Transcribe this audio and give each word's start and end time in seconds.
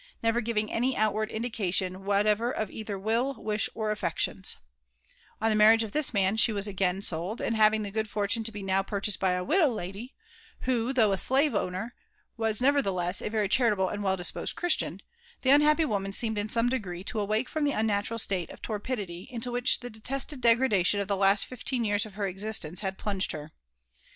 war4 0.01 0.03
ii^ 0.03 0.07
ISa 0.07 0.15
LIFE 0.17 0.37
AND 0.73 0.85
ADVENTURES 0.97 1.37
OP 1.37 1.41
dication 1.93 1.97
whatever 2.05 2.49
of 2.51 2.71
either 2.71 2.97
will, 2.97 3.35
wish, 3.35 3.69
or 3.75 3.91
affections, 3.91 4.55
On 5.39 5.51
the 5.51 5.55
marriage 5.55 5.83
of 5.83 5.91
this 5.91 6.11
mao, 6.11 6.35
she 6.37 6.51
was 6.51 6.67
again 6.67 7.03
sold; 7.03 7.39
and 7.39 7.55
having 7.55 7.83
the 7.83 7.91
good 7.91 8.09
fortune 8.09 8.43
to 8.45 8.51
be 8.51 8.63
now 8.63 8.81
purchased 8.81 9.19
by 9.19 9.33
a 9.33 9.43
widow 9.43 9.67
lady, 9.67 10.15
who, 10.61 10.91
though 10.91 11.11
a 11.11 11.19
slave 11.19 11.51
hblder, 11.51 11.91
was 12.35 12.61
neyertheless 12.61 13.21
a 13.23 13.29
very 13.29 13.47
charitable 13.47 13.89
and 13.89 14.03
well 14.03 14.17
disposed 14.17 14.55
Christian, 14.55 15.01
the 15.43 15.51
un 15.51 15.61
happy 15.61 15.85
woman 15.85 16.11
seemed 16.11 16.39
in 16.39 16.49
some 16.49 16.67
degree 16.67 17.03
to 17.03 17.19
awjele 17.19 17.47
from 17.47 17.63
the 17.63 17.73
unnatural 17.73 18.17
state 18.17 18.49
of 18.49 18.59
torpidity 18.59 19.27
into 19.29 19.51
which 19.51 19.81
the 19.81 19.91
detested 19.91 20.41
degradation 20.41 20.99
of 20.99 21.07
the 21.09 21.15
last 21.15 21.45
fifteen 21.45 21.85
years 21.85 22.07
of 22.07 22.15
her 22.15 22.25
existence 22.25 22.79
had 22.81 22.97
plunged 22.97 23.33
her. 23.33 23.51